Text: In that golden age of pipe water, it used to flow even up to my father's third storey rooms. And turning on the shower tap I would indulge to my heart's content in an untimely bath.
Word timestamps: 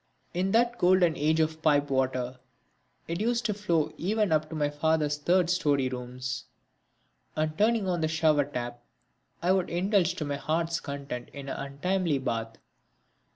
In 0.33 0.49
that 0.53 0.79
golden 0.79 1.15
age 1.15 1.39
of 1.39 1.61
pipe 1.61 1.91
water, 1.91 2.39
it 3.07 3.21
used 3.21 3.45
to 3.45 3.53
flow 3.53 3.93
even 3.99 4.31
up 4.31 4.49
to 4.49 4.55
my 4.55 4.71
father's 4.71 5.15
third 5.15 5.47
storey 5.51 5.89
rooms. 5.89 6.45
And 7.35 7.55
turning 7.55 7.87
on 7.87 8.01
the 8.01 8.07
shower 8.07 8.45
tap 8.45 8.81
I 9.43 9.51
would 9.51 9.69
indulge 9.69 10.15
to 10.15 10.25
my 10.25 10.37
heart's 10.37 10.79
content 10.79 11.29
in 11.33 11.49
an 11.49 11.55
untimely 11.55 12.17
bath. 12.17 12.57